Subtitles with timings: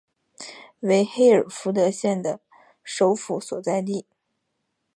[0.79, 2.39] 为黑尔福德县的
[2.83, 4.07] 首府所在地。